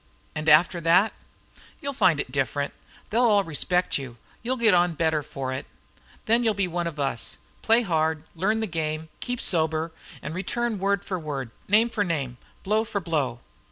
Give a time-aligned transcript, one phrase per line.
[0.33, 1.13] "And after that?"
[1.79, 2.73] "You'll find it different.
[3.11, 5.67] They'll all respect you; you'll get on better for it.
[6.25, 7.37] Then you'll be one of us.
[7.61, 9.91] Play hard, learn the game, keep sober
[10.23, 13.41] and return word for word, name for name, blow for blow.